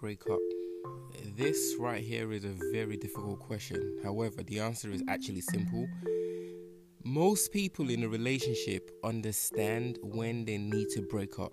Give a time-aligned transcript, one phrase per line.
[0.00, 0.40] break up?
[1.36, 3.98] This right here is a very difficult question.
[4.02, 5.86] However, the answer is actually simple.
[7.04, 11.52] Most people in a relationship understand when they need to break up,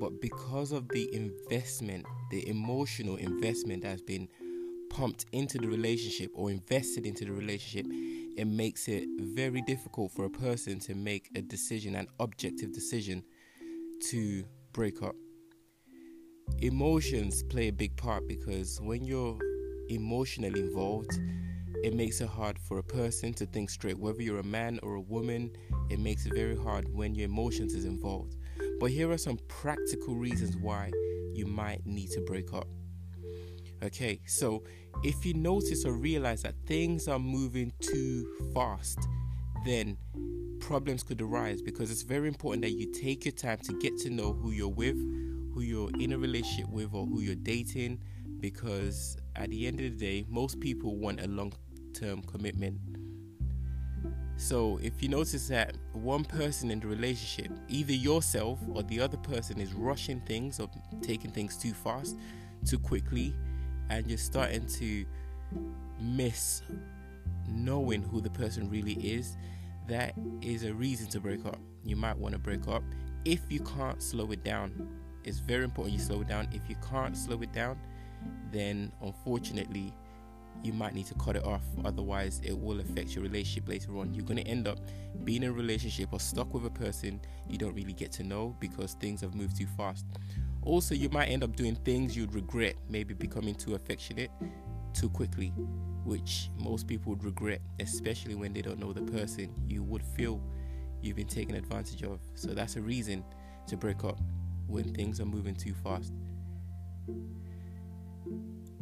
[0.00, 4.28] but because of the investment, the emotional investment that's been
[4.88, 7.86] pumped into the relationship or invested into the relationship,
[8.36, 13.22] it makes it very difficult for a person to make a decision, an objective decision
[14.00, 15.14] to break up
[16.60, 19.38] emotions play a big part because when you're
[19.88, 21.18] emotionally involved,
[21.82, 23.98] it makes it hard for a person to think straight.
[23.98, 25.50] Whether you're a man or a woman,
[25.90, 28.36] it makes it very hard when your emotions is involved.
[28.78, 30.92] But here are some practical reasons why
[31.34, 32.68] you might need to break up.
[33.82, 34.62] Okay, so
[35.02, 38.98] if you notice or realize that things are moving too fast,
[39.64, 39.96] then
[40.60, 44.10] problems could arise because it's very important that you take your time to get to
[44.10, 44.96] know who you're with,
[45.52, 48.00] who you're in a relationship with or who you're dating
[48.40, 51.52] because at the end of the day, most people want a long
[51.94, 52.78] term commitment.
[54.36, 59.16] So if you notice that one person in the relationship, either yourself or the other
[59.18, 60.68] person is rushing things or
[61.00, 62.16] taking things too fast,
[62.66, 63.34] too quickly,
[63.90, 65.04] and you're starting to
[66.00, 66.62] miss
[67.48, 69.36] knowing who the person really is,
[69.86, 71.58] that is a reason to break up.
[71.84, 72.82] You might want to break up
[73.24, 74.72] if you can't slow it down
[75.24, 76.48] it's very important you slow down.
[76.52, 77.78] If you can't slow it down,
[78.50, 79.92] then unfortunately,
[80.62, 81.62] you might need to cut it off.
[81.84, 84.14] Otherwise, it will affect your relationship later on.
[84.14, 84.78] You're going to end up
[85.24, 88.56] being in a relationship or stuck with a person you don't really get to know
[88.60, 90.06] because things have moved too fast.
[90.62, 94.30] Also, you might end up doing things you'd regret, maybe becoming too affectionate
[94.94, 95.48] too quickly,
[96.04, 99.52] which most people would regret, especially when they don't know the person.
[99.66, 100.40] You would feel
[101.00, 102.20] you've been taken advantage of.
[102.34, 103.24] So, that's a reason
[103.66, 104.18] to break up
[104.72, 106.12] when things are moving too fast.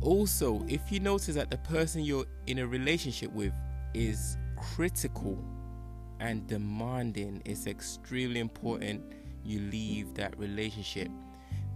[0.01, 3.53] Also, if you notice that the person you're in a relationship with
[3.93, 5.39] is critical
[6.21, 9.03] and demanding, it's extremely important
[9.45, 11.09] you leave that relationship.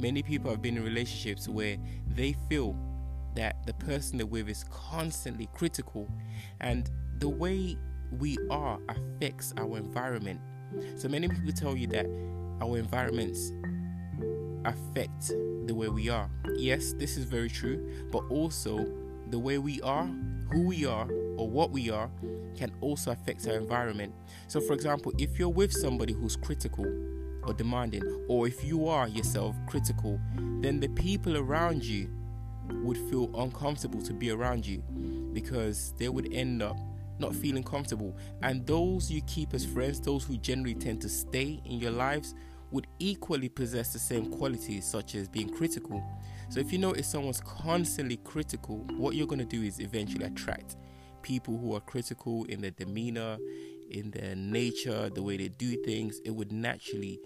[0.00, 1.77] Many people have been in relationships where
[2.15, 2.77] they feel
[3.34, 6.09] that the person they're with is constantly critical
[6.61, 7.77] and the way
[8.19, 10.41] we are affects our environment.
[10.97, 12.06] So many people tell you that
[12.61, 13.53] our environments
[14.64, 15.28] affect
[15.66, 16.30] the way we are.
[16.56, 18.86] Yes, this is very true, but also
[19.30, 20.06] the way we are,
[20.52, 22.10] who we are, or what we are
[22.56, 24.14] can also affect our environment.
[24.47, 26.86] So, for example, if you're with somebody who's critical
[27.44, 30.20] or demanding, or if you are yourself critical,
[30.60, 32.08] then the people around you
[32.82, 34.82] would feel uncomfortable to be around you
[35.32, 36.76] because they would end up
[37.19, 38.16] not feeling comfortable.
[38.42, 42.34] And those you keep as friends, those who generally tend to stay in your lives,
[42.70, 46.02] would equally possess the same qualities, such as being critical.
[46.48, 50.76] So, if you notice someone's constantly critical, what you're going to do is eventually attract
[51.22, 53.38] people who are critical in their demeanor,
[53.91, 56.20] in their nature, the way they do things.
[56.25, 57.20] It would naturally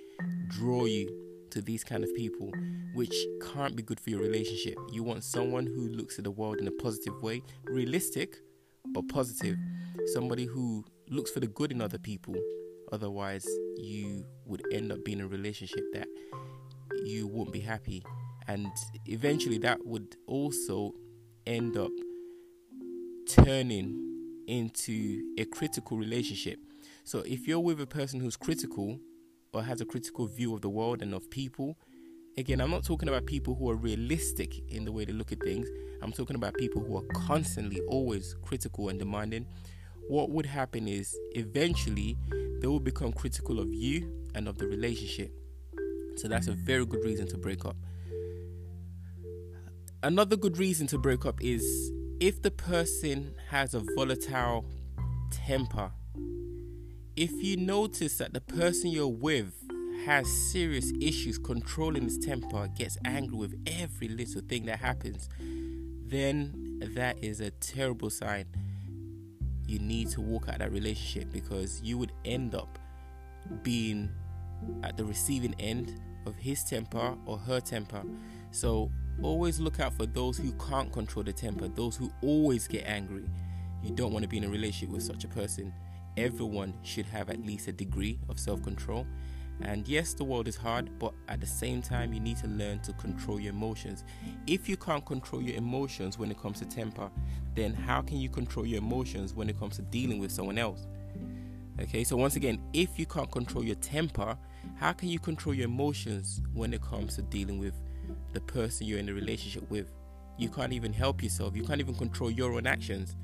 [0.48, 2.52] draw you to these kind of people,
[2.94, 3.14] which
[3.52, 4.76] can't be good for your relationship.
[4.92, 8.36] You want someone who looks at the world in a positive way, realistic,
[8.92, 9.56] but positive.
[10.14, 12.36] Somebody who looks for the good in other people
[12.92, 16.08] Otherwise, you would end up being in a relationship that
[17.04, 18.02] you won't be happy.
[18.46, 18.66] And
[19.06, 20.94] eventually, that would also
[21.46, 21.90] end up
[23.26, 24.08] turning
[24.46, 26.58] into a critical relationship.
[27.04, 28.98] So, if you're with a person who's critical
[29.52, 31.76] or has a critical view of the world and of people,
[32.38, 35.40] again, I'm not talking about people who are realistic in the way they look at
[35.40, 35.68] things.
[36.02, 39.46] I'm talking about people who are constantly always critical and demanding.
[40.08, 42.16] What would happen is eventually
[42.60, 45.30] they will become critical of you and of the relationship.
[46.16, 47.76] So that's a very good reason to break up.
[50.02, 54.64] Another good reason to break up is if the person has a volatile
[55.30, 55.92] temper.
[57.14, 59.52] If you notice that the person you're with
[60.06, 65.28] has serious issues controlling his temper, gets angry with every little thing that happens,
[66.06, 68.46] then that is a terrible sign
[69.68, 72.78] you need to walk out that relationship because you would end up
[73.62, 74.10] being
[74.82, 78.02] at the receiving end of his temper or her temper.
[78.50, 78.90] So
[79.22, 83.28] always look out for those who can't control the temper, those who always get angry.
[83.82, 85.72] You don't want to be in a relationship with such a person.
[86.16, 89.06] Everyone should have at least a degree of self control
[89.62, 92.80] and yes, the world is hard, but at the same time, you need to learn
[92.80, 94.04] to control your emotions.
[94.46, 97.10] If you can't control your emotions when it comes to temper,
[97.54, 100.86] then how can you control your emotions when it comes to dealing with someone else?
[101.80, 104.36] Okay, so once again, if you can't control your temper,
[104.76, 107.74] how can you control your emotions when it comes to dealing with
[108.32, 109.90] the person you're in a relationship with.
[110.36, 111.56] You can't even help yourself.
[111.56, 113.16] You can't even control your own actions.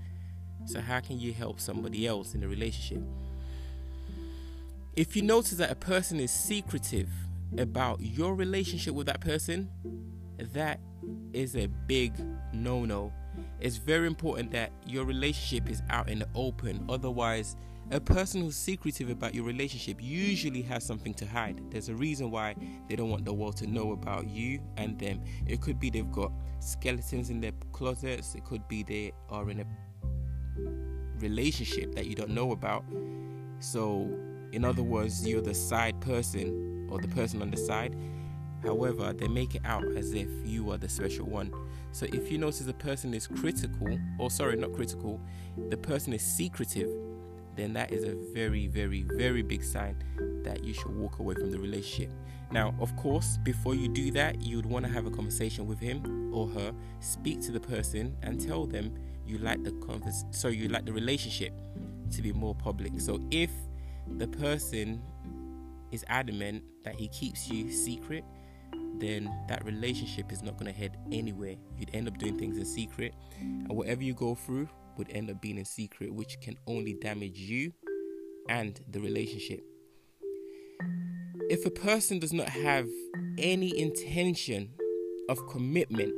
[0.66, 3.02] So, how can you help somebody else in a relationship?
[4.96, 7.08] If you notice that a person is secretive
[7.58, 9.68] about your relationship with that person,
[10.52, 10.78] that
[11.32, 12.12] is a big
[12.52, 13.12] no no.
[13.58, 16.84] It's very important that your relationship is out in the open.
[16.88, 17.56] Otherwise,
[17.90, 21.60] a person who's secretive about your relationship usually has something to hide.
[21.70, 22.54] There's a reason why
[22.88, 25.22] they don't want the world to know about you and them.
[25.48, 26.30] It could be they've got
[26.60, 29.64] skeletons in their closets, it could be they are in a
[31.18, 32.84] relationship that you don't know about.
[33.58, 34.08] So,
[34.54, 37.96] in other words, you're the side person or the person on the side.
[38.62, 41.52] However, they make it out as if you are the special one.
[41.92, 45.20] So, if you notice the person is critical, or sorry, not critical,
[45.68, 46.88] the person is secretive
[47.56, 49.96] then that is a very, very, very big sign
[50.44, 52.10] that you should walk away from the relationship.
[52.50, 55.78] Now, of course, before you do that, you would want to have a conversation with
[55.78, 58.94] him or her, speak to the person, and tell them
[59.26, 61.52] you like the convers- so you like the relationship
[62.10, 63.00] to be more public.
[63.00, 63.50] So if
[64.16, 65.02] the person
[65.90, 68.24] is adamant that he keeps you secret,
[68.98, 71.56] then that relationship is not going to head anywhere.
[71.78, 75.40] You'd end up doing things in secret, and whatever you go through would end up
[75.40, 77.72] being in secret, which can only damage you
[78.48, 79.64] and the relationship.
[81.50, 82.86] If a person does not have
[83.38, 84.70] any intention
[85.28, 86.12] of commitment,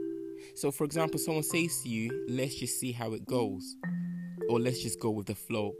[0.54, 3.76] so for example, someone says to you, let's just see how it goes,
[4.48, 5.74] or let's just go with the flow,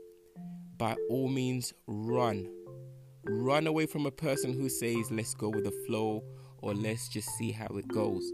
[0.77, 2.49] by all means, run.
[3.25, 6.23] Run away from a person who says, let's go with the flow,
[6.59, 8.31] or let's just see how it goes.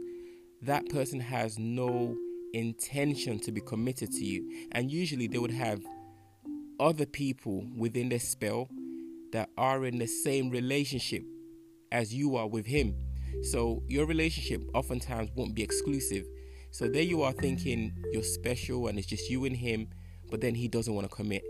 [0.63, 2.17] That person has no
[2.53, 4.69] intention to be committed to you.
[4.73, 5.81] And usually they would have
[6.79, 8.69] other people within their spell
[9.33, 11.25] that are in the same relationship
[11.91, 12.95] as you are with him.
[13.43, 16.27] So your relationship oftentimes won't be exclusive.
[16.71, 19.89] So there you are thinking you're special and it's just you and him,
[20.31, 21.43] but then he doesn't want to commit.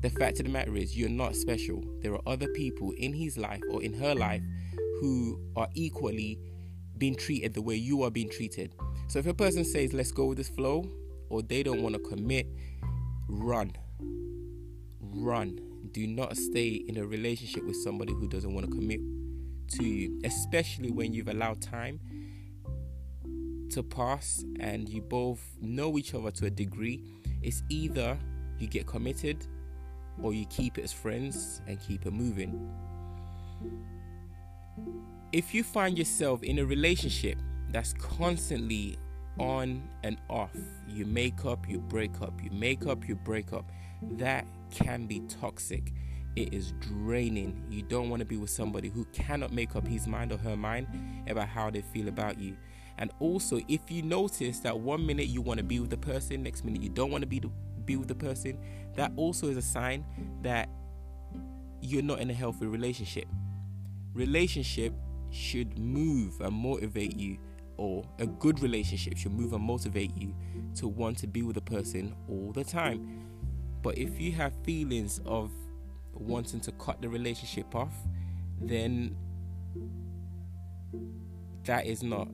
[0.00, 1.82] The fact of the matter is, you're not special.
[2.00, 4.42] There are other people in his life or in her life
[5.00, 6.38] who are equally
[6.96, 8.74] being treated the way you are being treated.
[9.08, 10.88] So if a person says, let's go with this flow,
[11.30, 12.46] or they don't want to commit,
[13.28, 13.72] run.
[15.00, 15.60] Run.
[15.92, 19.00] Do not stay in a relationship with somebody who doesn't want to commit
[19.78, 22.00] to you, especially when you've allowed time
[23.70, 27.02] to pass and you both know each other to a degree.
[27.42, 28.18] It's either
[28.58, 29.46] you get committed
[30.22, 32.70] or you keep it as friends and keep it moving.
[35.32, 37.38] If you find yourself in a relationship
[37.70, 38.98] that's constantly
[39.38, 40.56] on and off.
[40.88, 43.70] You make up, you break up, you make up, you break up.
[44.16, 45.92] That can be toxic.
[46.36, 47.64] It is draining.
[47.70, 50.56] You don't want to be with somebody who cannot make up his mind or her
[50.56, 50.86] mind
[51.28, 52.56] about how they feel about you.
[52.98, 56.42] And also, if you notice that one minute you want to be with the person,
[56.42, 57.40] next minute you don't want to be
[57.88, 58.56] be with the person,
[58.94, 60.04] that also is a sign
[60.42, 60.68] that
[61.80, 63.26] you're not in a healthy relationship.
[64.14, 64.92] Relationship
[65.30, 67.38] should move and motivate you
[67.76, 70.34] or a good relationship should move and motivate you
[70.74, 73.24] to want to be with a person all the time.
[73.82, 75.50] But if you have feelings of
[76.12, 77.94] wanting to cut the relationship off,
[78.60, 79.16] then
[81.64, 82.28] that is not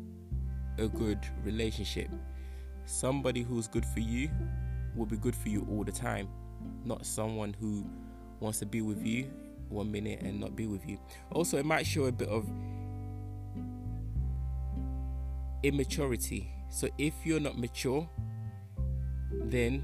[0.78, 2.08] a good relationship.
[2.86, 4.30] Somebody who's good for you
[4.94, 6.28] will be good for you all the time,
[6.84, 7.84] not someone who
[8.40, 9.30] wants to be with you
[9.68, 10.98] one minute and not be with you.
[11.32, 12.48] Also, it might show a bit of
[15.62, 16.48] immaturity.
[16.70, 18.08] So if you're not mature,
[19.44, 19.82] then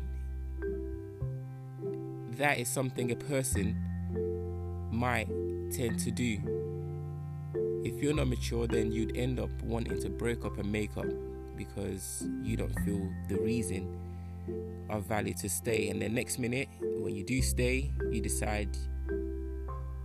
[2.32, 3.76] that is something a person
[4.90, 5.28] might
[5.72, 6.38] tend to do.
[7.84, 11.06] If you're not mature, then you'd end up wanting to break up and make up
[11.56, 13.98] because you don't feel the reason
[14.88, 15.88] are valid to stay.
[15.88, 18.76] And the next minute, when you do stay, you decide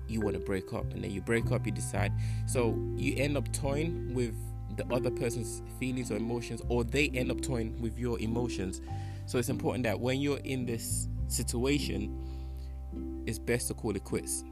[0.07, 2.11] you want to break up, and then you break up, you decide.
[2.47, 4.35] So you end up toying with
[4.77, 8.81] the other person's feelings or emotions, or they end up toying with your emotions.
[9.25, 14.43] So it's important that when you're in this situation, it's best to call it quits.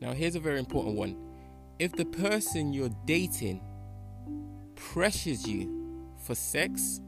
[0.00, 1.16] Now, here's a very important one.
[1.78, 3.60] If the person you're dating
[4.74, 7.00] pressures you for sex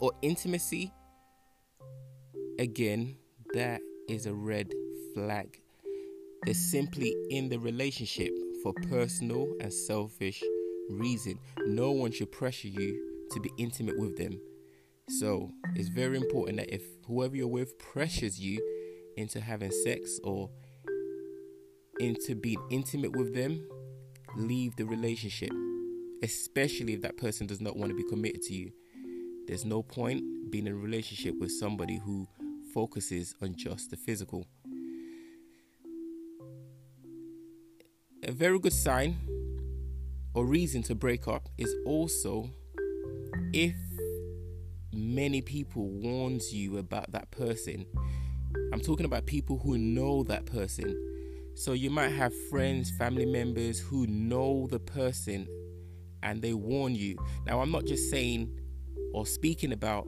[0.00, 0.92] or intimacy,
[2.58, 3.16] again,
[3.54, 4.72] that is a red
[5.14, 5.60] flag.
[6.44, 8.30] They're simply in the relationship
[8.62, 10.42] for personal and selfish
[10.90, 11.38] reason.
[11.66, 14.40] No one should pressure you to be intimate with them.
[15.20, 18.60] So it's very important that if whoever you're with pressures you
[19.16, 20.50] into having sex or
[22.00, 23.68] into being intimate with them,
[24.36, 25.50] leave the relationship.
[26.22, 28.72] especially if that person does not want to be committed to you.
[29.46, 32.28] There's no point being in a relationship with somebody who
[32.72, 34.46] focuses on just the physical.
[38.24, 39.18] A very good sign
[40.34, 42.48] or reason to break up is also
[43.52, 43.74] if
[44.92, 47.86] many people warns you about that person.
[48.72, 50.96] I'm talking about people who know that person.
[51.54, 55.46] So you might have friends, family members who know the person
[56.22, 57.16] and they warn you.
[57.46, 58.58] Now I'm not just saying
[59.12, 60.06] or speaking about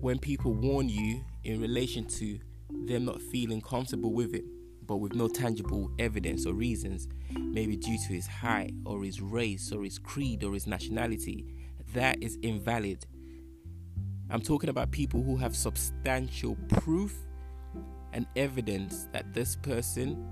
[0.00, 2.38] when people warn you in relation to
[2.86, 4.44] them not feeling comfortable with it,
[4.86, 9.72] but with no tangible evidence or reasons, maybe due to his height or his race
[9.72, 11.46] or his creed or his nationality,
[11.94, 13.06] that is invalid.
[14.30, 17.16] I'm talking about people who have substantial proof
[18.12, 20.28] and evidence that this person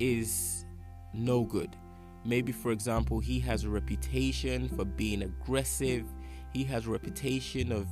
[0.00, 0.64] is
[1.12, 1.76] no good.
[2.24, 6.06] Maybe, for example, he has a reputation for being aggressive,
[6.52, 7.86] he has a reputation of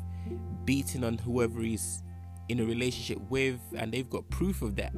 [0.65, 2.03] beating on whoever he's
[2.51, 4.93] in a relationship with, and they've got proof of that.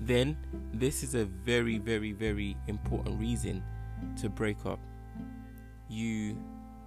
[0.00, 0.36] Then,
[0.72, 3.62] this is a very, very, very important reason
[4.20, 4.78] to break up.
[5.88, 6.36] You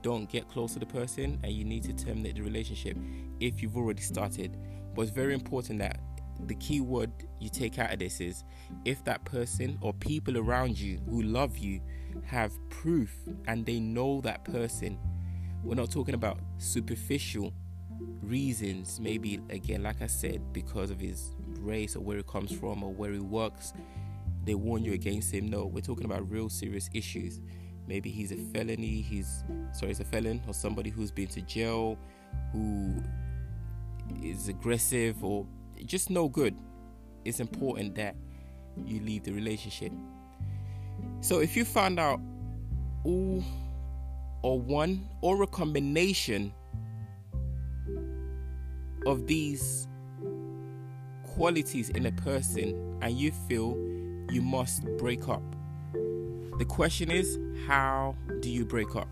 [0.02, 2.98] don't get close to the person and you need to terminate the relationship
[3.40, 4.58] if you've already started.
[4.94, 6.00] But it's very important that
[6.48, 8.44] the key word you take out of this is
[8.86, 11.82] if that person or people around you who love you
[12.24, 13.14] have proof
[13.48, 14.98] and they know that person.
[15.64, 17.54] We're not talking about superficial
[18.22, 22.84] reasons, maybe again, like I said, because of his race or where he comes from
[22.84, 23.74] or where he works,
[24.44, 25.50] they warn you against him.
[25.50, 27.40] No, we're talking about real serious issues.
[27.88, 31.98] Maybe he's a felony, he's sorry, he's a felon or somebody who's been to jail,
[32.52, 33.02] who
[34.24, 35.46] is aggressive or
[35.86, 36.56] just no good,
[37.26, 38.16] it's important that
[38.86, 39.92] you leave the relationship.
[41.22, 42.20] So if you find out
[43.04, 43.44] all
[44.42, 46.54] or one or a combination
[49.06, 49.88] of these
[51.24, 53.78] qualities in a person and you feel
[54.32, 55.44] you must break up.
[56.58, 59.10] The question is, how do you break up?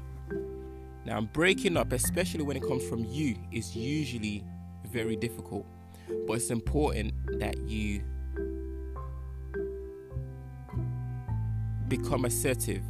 [1.06, 4.44] Now, breaking up, especially when it comes from you, is usually
[4.88, 5.66] very difficult.
[6.26, 8.02] But it's important that you
[11.90, 12.82] become assertive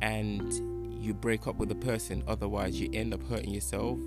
[0.00, 0.52] and
[1.02, 2.24] you break up with a person.
[2.26, 3.98] Otherwise, you end up hurting yourself,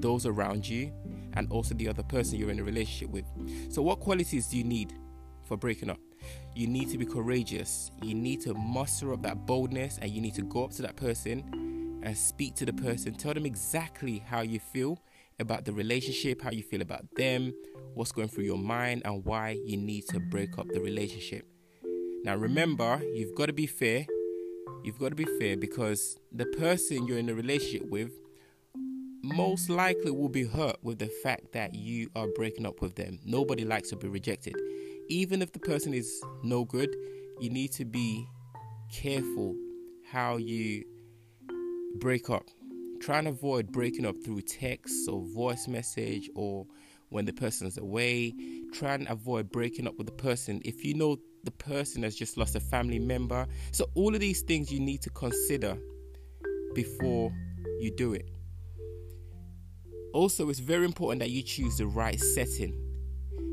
[0.00, 0.92] those around you,
[1.34, 3.24] and also the other person you're in a relationship with.
[3.70, 4.94] So, what qualities do you need
[5.44, 5.98] for breaking up?
[6.54, 7.90] You need to be courageous.
[8.02, 10.96] You need to muster up that boldness and you need to go up to that
[10.96, 13.14] person and speak to the person.
[13.14, 14.98] Tell them exactly how you feel
[15.40, 17.52] about the relationship, how you feel about them,
[17.94, 21.46] what's going through your mind, and why you need to break up the relationship.
[22.22, 24.06] Now, remember, you've got to be fair.
[24.84, 28.12] You've got to be fair because the person you're in a relationship with
[29.24, 33.18] most likely will be hurt with the fact that you are breaking up with them.
[33.24, 34.54] Nobody likes to be rejected.
[35.08, 36.94] Even if the person is no good,
[37.40, 38.26] you need to be
[38.92, 39.56] careful
[40.10, 40.84] how you
[41.98, 42.44] break up
[43.04, 46.66] try and avoid breaking up through text or voice message or
[47.10, 48.32] when the person's away.
[48.72, 52.38] Try and avoid breaking up with the person if you know the person has just
[52.38, 53.46] lost a family member.
[53.72, 55.76] So, all of these things you need to consider
[56.74, 57.30] before
[57.78, 58.33] you do it.
[60.14, 62.74] Also, it's very important that you choose the right setting.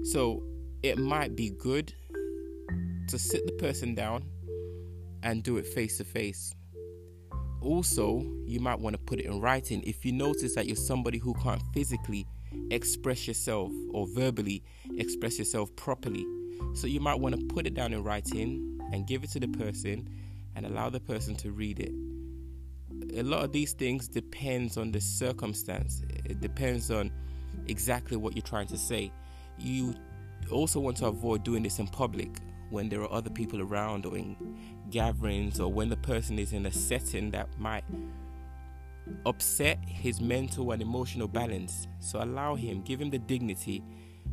[0.04, 0.44] So,
[0.84, 1.94] it might be good
[3.10, 4.24] to sit the person down
[5.24, 6.56] and do it face to face
[7.62, 11.20] also, you might want to put it in writing if you notice that you're somebody
[11.20, 12.26] who can't physically
[12.72, 14.64] express yourself or verbally
[14.98, 16.26] express yourself properly.
[16.74, 19.48] So you might want to put it down in writing and give it to the
[19.48, 20.10] person
[20.56, 21.94] and allow the person to read it.
[23.18, 26.02] A lot of these things depends on the circumstance.
[26.32, 27.12] It depends on
[27.68, 29.12] exactly what you're trying to say.
[29.58, 29.94] You
[30.50, 32.30] also want to avoid doing this in public
[32.70, 34.38] when there are other people around or in
[34.90, 37.84] gatherings or when the person is in a setting that might
[39.26, 41.88] upset his mental and emotional balance.
[42.00, 43.84] So allow him, give him the dignity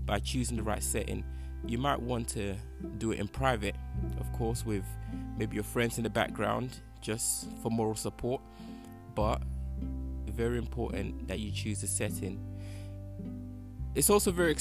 [0.07, 1.25] by choosing the right setting.
[1.67, 2.55] You might want to
[2.99, 3.75] do it in private,
[4.21, 4.85] of course, with
[5.37, 8.41] maybe your friends in the background just for moral support,
[9.17, 9.43] but
[10.39, 12.41] very important that you choose the setting.
[13.97, 14.55] It's also very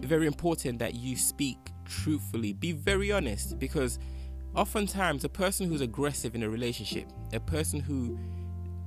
[0.00, 2.52] very important that you speak truthfully.
[2.52, 3.98] Be very honest because
[4.54, 8.18] oftentimes a person who's aggressive in a relationship, a person who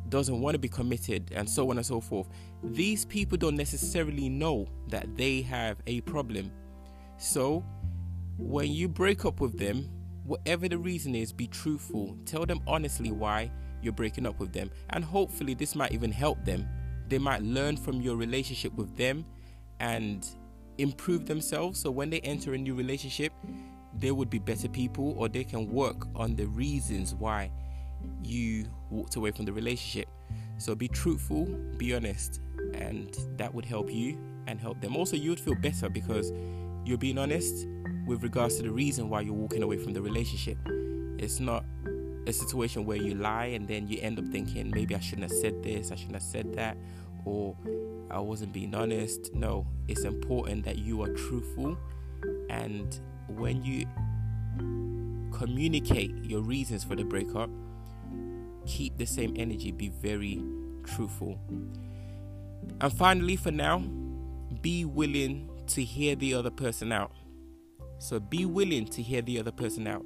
[0.10, 2.28] doesn't want to be committed, and so on and so forth,
[2.64, 6.52] these people don't necessarily know that they have a problem.
[7.18, 7.66] So,
[8.38, 9.90] when you break up with them,
[10.24, 12.16] whatever the reason is, be truthful.
[12.26, 14.70] Tell them honestly why you're breaking up with them.
[14.92, 16.68] And hopefully, this might even help them.
[17.08, 19.26] They might learn from your relationship with them
[19.80, 20.28] and
[20.78, 21.80] improve themselves.
[21.80, 23.34] So when they enter a new relationship,
[23.94, 27.52] they would be better people or they can work on the reasons why
[28.24, 30.08] you walked away from the relationship.
[30.58, 31.46] So be truthful,
[31.78, 32.42] be honest,
[32.74, 34.18] and that would help you
[34.48, 34.96] and help them.
[34.96, 36.32] Also, you would feel better because
[36.86, 37.68] you're being honest
[38.06, 40.58] with regards to the reason why you're walking away from the relationship.
[41.20, 41.66] It's not
[42.28, 45.40] a situation where you lie and then you end up thinking maybe I shouldn't have
[45.40, 46.78] said this, I shouldn't have said that,
[47.26, 47.56] or
[48.12, 49.34] I wasn't being honest.
[49.34, 51.78] No, it's important that you are truthful
[52.50, 53.86] and when you
[55.38, 57.50] communicate your reasons for the breakup,
[58.66, 60.44] keep the same energy, be very
[60.84, 61.40] truthful.
[62.82, 63.80] And finally, for now,
[64.62, 67.12] be willing to hear the other person out.
[68.00, 70.06] So be willing to hear the other person out.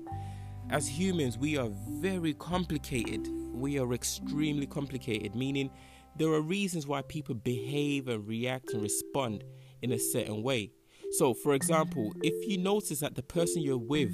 [0.70, 3.27] As humans, we are very complicated.
[3.53, 5.70] We are extremely complicated, meaning
[6.18, 9.44] there are reasons why people behave and react and respond
[9.82, 10.72] in a certain way.
[11.12, 14.13] So, for example, if you notice that the person you're with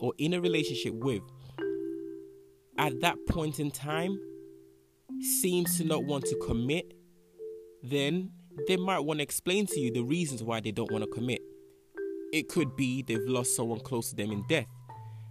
[0.00, 1.22] or in a relationship with
[2.78, 4.18] at that point in time
[5.40, 6.92] seems to not want to commit,
[7.82, 8.30] then
[8.66, 11.40] they might want to explain to you the reasons why they don't want to commit.
[12.32, 14.66] It could be they've lost someone close to them in death,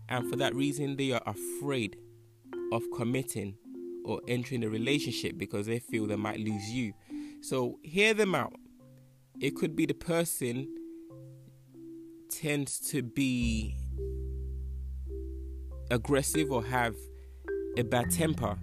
[0.09, 1.97] and for that reason, they are afraid
[2.71, 3.55] of committing
[4.05, 6.93] or entering a relationship because they feel they might lose you.
[7.41, 8.53] So, hear them out
[9.39, 10.67] it could be the person
[12.29, 13.77] tends to be
[15.91, 16.95] aggressive or have
[17.77, 18.57] a bad temper,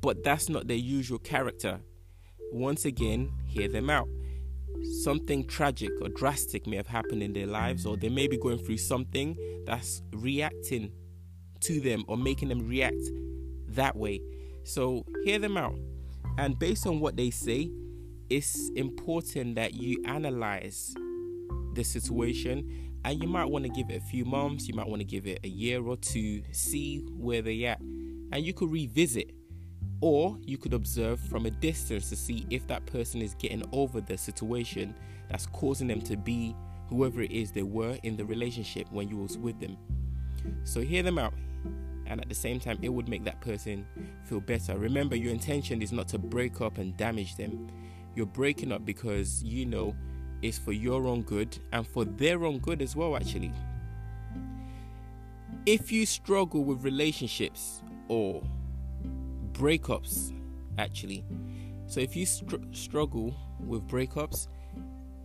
[0.00, 1.80] but that's not their usual character.
[2.52, 4.08] Once again, hear them out.
[5.02, 8.58] Something tragic or drastic may have happened in their lives, or they may be going
[8.58, 10.92] through something that's reacting
[11.60, 12.96] to them or making them react
[13.68, 14.20] that way.
[14.64, 15.78] So, hear them out.
[16.38, 17.70] And based on what they say,
[18.28, 20.94] it's important that you analyze
[21.74, 25.00] the situation and you might want to give it a few months, you might want
[25.00, 29.30] to give it a year or two, see where they're at, and you could revisit.
[30.00, 34.00] Or you could observe from a distance to see if that person is getting over
[34.00, 34.94] the situation
[35.30, 36.54] that's causing them to be
[36.88, 39.76] whoever it is they were in the relationship when you was with them.
[40.64, 41.34] So hear them out
[42.06, 43.86] and at the same time it would make that person
[44.24, 44.78] feel better.
[44.78, 47.68] Remember your intention is not to break up and damage them
[48.16, 49.94] you're breaking up because you know
[50.42, 53.52] it's for your own good and for their own good as well, actually.
[55.66, 58.42] If you struggle with relationships or
[59.56, 60.32] breakups,
[60.78, 61.24] actually,
[61.86, 64.48] so if you str- struggle with breakups,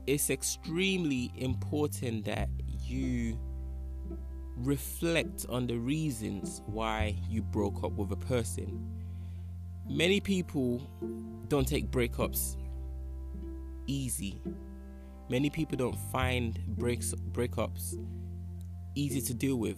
[0.07, 2.49] it's extremely important that
[2.83, 3.37] you
[4.57, 8.87] reflect on the reasons why you broke up with a person.
[9.89, 10.81] Many people
[11.47, 12.57] don't take breakups
[13.87, 14.41] easy.
[15.29, 17.97] Many people don't find breaks breakups
[18.95, 19.77] easy to deal with.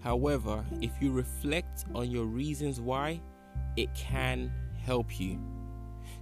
[0.00, 3.20] However, if you reflect on your reasons why,
[3.76, 4.52] it can
[4.84, 5.38] help you.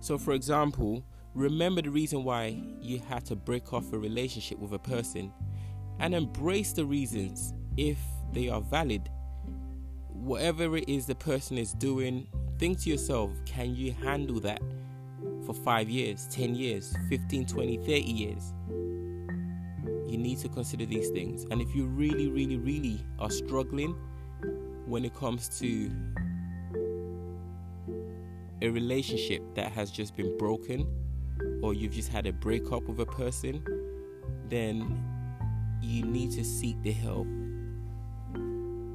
[0.01, 4.72] So, for example, remember the reason why you had to break off a relationship with
[4.72, 5.33] a person
[5.99, 7.99] and embrace the reasons if
[8.33, 9.11] they are valid.
[10.09, 12.27] Whatever it is the person is doing,
[12.59, 14.61] think to yourself can you handle that?
[15.46, 18.53] for five years, 10 years, 15, 20, 30 years.
[20.09, 21.44] You need to consider these things.
[21.51, 23.96] And if you really, really, really are struggling
[24.87, 25.90] when it comes to
[28.62, 30.87] a relationship that has just been broken,
[31.62, 33.62] or you've just had a breakup with a person,
[34.49, 35.03] then
[35.83, 37.27] you need to seek the help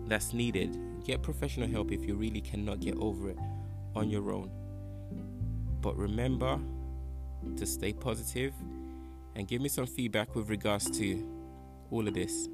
[0.08, 0.78] that's needed.
[1.06, 3.38] Get professional help if you really cannot get over it
[3.95, 4.52] on your own.
[5.82, 6.60] But remember
[7.58, 8.54] to stay positive
[9.36, 11.28] and give me some feedback with regards to
[11.89, 12.47] all of this.